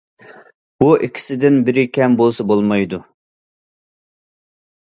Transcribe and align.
بۇ 0.83 0.87
ئىككىسىدىن 1.07 1.59
بىرى 1.67 1.85
كەم 1.99 2.17
بولسا 2.23 2.47
بولمايدۇ. 2.55 3.03